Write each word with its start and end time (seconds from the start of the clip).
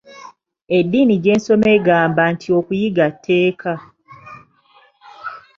Eddiini 0.77 1.15
gye 1.23 1.35
nsoma 1.37 1.67
egamba 1.77 2.21
nti 2.33 2.47
okuyiga 2.59 3.05
tteeka. 3.13 3.73